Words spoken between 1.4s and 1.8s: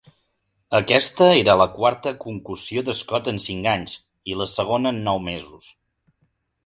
era la